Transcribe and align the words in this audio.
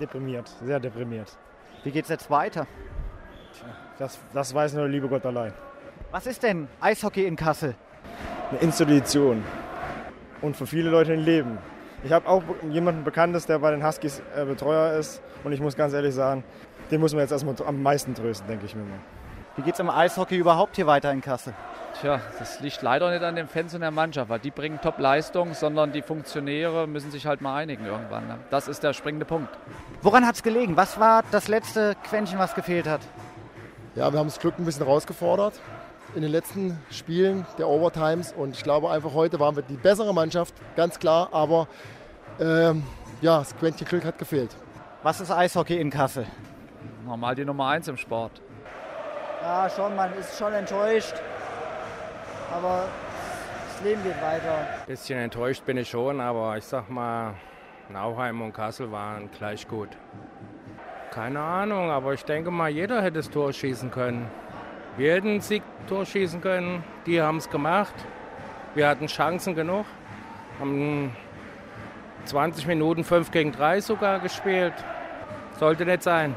Deprimiert, 0.00 0.48
sehr 0.62 0.78
deprimiert. 0.80 1.36
Wie 1.84 1.90
geht's 1.90 2.08
jetzt 2.08 2.30
weiter? 2.30 2.66
Das, 3.98 4.18
das 4.32 4.54
weiß 4.54 4.74
nur 4.74 4.82
der 4.82 4.92
liebe 4.92 5.08
Gott 5.08 5.26
allein. 5.26 5.52
Was 6.10 6.26
ist 6.26 6.42
denn 6.42 6.68
Eishockey 6.80 7.26
in 7.26 7.36
Kassel? 7.36 7.74
Eine 8.50 8.60
Institution. 8.60 9.42
Und 10.40 10.56
für 10.56 10.66
viele 10.66 10.90
Leute 10.90 11.12
ein 11.12 11.20
Leben. 11.20 11.58
Ich 12.04 12.12
habe 12.12 12.28
auch 12.28 12.42
jemanden 12.70 13.02
Bekanntes, 13.02 13.46
der 13.46 13.58
bei 13.58 13.72
den 13.72 13.84
Huskies 13.84 14.22
äh, 14.36 14.44
Betreuer 14.44 14.96
ist. 14.98 15.20
Und 15.42 15.52
ich 15.52 15.60
muss 15.60 15.76
ganz 15.76 15.92
ehrlich 15.92 16.14
sagen, 16.14 16.44
den 16.90 17.00
muss 17.00 17.12
man 17.12 17.22
jetzt 17.22 17.32
erstmal 17.32 17.56
am 17.66 17.82
meisten 17.82 18.14
trösten, 18.14 18.46
denke 18.46 18.66
ich 18.66 18.76
mir 18.76 18.82
mal. 18.82 19.00
Wie 19.56 19.62
geht's 19.62 19.80
im 19.80 19.90
Eishockey 19.90 20.36
überhaupt 20.36 20.76
hier 20.76 20.86
weiter 20.86 21.10
in 21.10 21.20
Kassel? 21.20 21.52
Tja, 22.00 22.20
das 22.38 22.60
liegt 22.60 22.80
leider 22.82 23.10
nicht 23.10 23.24
an 23.24 23.34
den 23.34 23.48
Fans 23.48 23.74
und 23.74 23.80
der 23.80 23.90
Mannschaft, 23.90 24.28
weil 24.28 24.38
die 24.38 24.52
bringen 24.52 24.80
Top-Leistung, 24.80 25.54
sondern 25.54 25.90
die 25.90 26.02
Funktionäre 26.02 26.86
müssen 26.86 27.10
sich 27.10 27.26
halt 27.26 27.40
mal 27.40 27.56
einigen 27.56 27.86
irgendwann. 27.86 28.28
Ne? 28.28 28.38
Das 28.50 28.68
ist 28.68 28.84
der 28.84 28.92
springende 28.92 29.24
Punkt. 29.24 29.48
Woran 30.02 30.24
hat 30.24 30.36
es 30.36 30.44
gelegen? 30.44 30.76
Was 30.76 31.00
war 31.00 31.24
das 31.32 31.48
letzte 31.48 31.96
Quäntchen, 32.04 32.38
was 32.38 32.54
gefehlt 32.54 32.86
hat? 32.86 33.00
Ja, 33.96 34.12
wir 34.12 34.20
haben 34.20 34.28
das 34.28 34.38
Glück 34.38 34.56
ein 34.60 34.64
bisschen 34.64 34.84
rausgefordert 34.84 35.54
in 36.14 36.22
den 36.22 36.30
letzten 36.30 36.78
Spielen 36.90 37.44
der 37.58 37.66
Overtimes 37.68 38.32
und 38.32 38.54
ich 38.54 38.62
glaube 38.62 38.90
einfach 38.90 39.12
heute 39.12 39.40
waren 39.40 39.56
wir 39.56 39.64
die 39.64 39.76
bessere 39.76 40.14
Mannschaft, 40.14 40.54
ganz 40.76 41.00
klar, 41.00 41.30
aber 41.32 41.66
ähm, 42.40 42.84
ja, 43.20 43.38
das 43.38 43.56
Quäntchen 43.56 43.88
Glück 43.88 44.04
hat 44.04 44.18
gefehlt. 44.18 44.54
Was 45.02 45.20
ist 45.20 45.32
Eishockey 45.32 45.80
in 45.80 45.90
Kassel? 45.90 46.26
Normal 47.04 47.34
die 47.34 47.44
Nummer 47.44 47.66
eins 47.68 47.88
im 47.88 47.96
Sport. 47.96 48.40
Ja, 49.42 49.68
schon, 49.68 49.96
man 49.96 50.12
ist 50.14 50.38
schon 50.38 50.52
enttäuscht, 50.52 51.14
aber 52.52 52.88
das 53.72 53.82
Leben 53.82 54.02
geht 54.02 54.20
weiter. 54.22 54.58
Ein 54.80 54.86
bisschen 54.86 55.18
enttäuscht 55.18 55.64
bin 55.64 55.76
ich 55.76 55.88
schon, 55.88 56.20
aber 56.20 56.56
ich 56.56 56.64
sag 56.64 56.88
mal, 56.90 57.34
Nauheim 57.88 58.42
und 58.42 58.52
Kassel 58.52 58.90
waren 58.92 59.30
gleich 59.30 59.66
gut. 59.66 59.90
Keine 61.10 61.40
Ahnung, 61.40 61.90
aber 61.90 62.12
ich 62.12 62.24
denke 62.24 62.50
mal, 62.50 62.68
jeder 62.68 63.02
hätte 63.02 63.18
das 63.18 63.30
Tor 63.30 63.52
schießen 63.52 63.90
können. 63.90 64.30
Wir 64.96 65.14
hätten 65.14 65.36
ein 65.36 65.40
Siegtor 65.40 66.04
schießen 66.04 66.40
können, 66.40 66.82
die 67.06 67.20
haben 67.22 67.38
es 67.38 67.48
gemacht. 67.48 67.94
Wir 68.74 68.88
hatten 68.88 69.06
Chancen 69.06 69.54
genug, 69.54 69.86
haben 70.58 71.14
20 72.24 72.66
Minuten 72.66 73.04
5 73.04 73.30
gegen 73.30 73.52
3 73.52 73.80
sogar 73.80 74.18
gespielt. 74.20 74.74
Sollte 75.58 75.84
nicht 75.84 76.02
sein. 76.02 76.34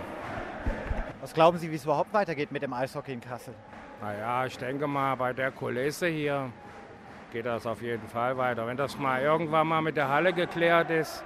Was 1.19 1.33
glauben 1.33 1.57
Sie, 1.57 1.69
wie 1.69 1.75
es 1.75 1.83
überhaupt 1.83 2.13
weitergeht 2.13 2.51
mit 2.51 2.63
dem 2.63 2.73
Eishockey 2.73 3.13
in 3.13 3.21
Kassel? 3.21 3.53
Naja, 4.01 4.47
ich 4.47 4.57
denke 4.57 4.87
mal, 4.87 5.15
bei 5.15 5.31
der 5.31 5.51
Kulisse 5.51 6.07
hier 6.07 6.51
geht 7.31 7.45
das 7.45 7.67
auf 7.67 7.83
jeden 7.83 8.07
Fall 8.07 8.35
weiter. 8.35 8.65
Wenn 8.65 8.75
das 8.75 8.97
mal 8.97 9.21
irgendwann 9.21 9.67
mal 9.67 9.81
mit 9.81 9.95
der 9.95 10.09
Halle 10.09 10.33
geklärt 10.33 10.89
ist, 10.89 11.23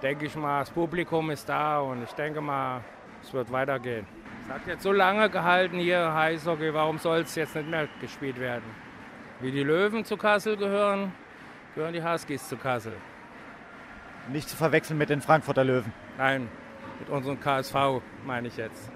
denke 0.00 0.26
ich 0.26 0.36
mal, 0.36 0.60
das 0.60 0.70
Publikum 0.70 1.30
ist 1.30 1.48
da 1.48 1.80
und 1.80 2.04
ich 2.04 2.12
denke 2.12 2.40
mal, 2.40 2.82
es 3.22 3.34
wird 3.34 3.50
weitergehen. 3.50 4.06
Es 4.44 4.54
hat 4.54 4.66
jetzt 4.68 4.82
so 4.84 4.92
lange 4.92 5.28
gehalten 5.30 5.78
hier 5.78 6.14
Eishockey, 6.14 6.72
warum 6.72 6.98
soll 6.98 7.22
es 7.22 7.34
jetzt 7.34 7.56
nicht 7.56 7.68
mehr 7.68 7.88
gespielt 8.00 8.38
werden? 8.38 8.64
Wie 9.40 9.50
die 9.50 9.64
Löwen 9.64 10.04
zu 10.04 10.16
Kassel 10.16 10.56
gehören, 10.56 11.12
gehören 11.74 11.92
die 11.92 12.04
Huskies 12.04 12.48
zu 12.48 12.56
Kassel. 12.56 12.92
Nicht 14.28 14.48
zu 14.48 14.56
verwechseln 14.56 14.96
mit 14.96 15.10
den 15.10 15.22
Frankfurter 15.22 15.64
Löwen. 15.64 15.92
Nein, 16.18 16.48
mit 17.00 17.08
unserem 17.08 17.40
KSV 17.40 18.00
meine 18.24 18.46
ich 18.46 18.56
jetzt. 18.56 18.92